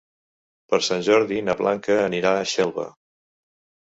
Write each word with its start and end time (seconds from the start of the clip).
Per 0.71 0.77
Sant 0.85 1.03
Jordi 1.07 1.37
na 1.49 1.55
Blanca 1.59 1.97
anirà 2.05 2.31
a 2.39 2.47
Xelva. 2.53 2.87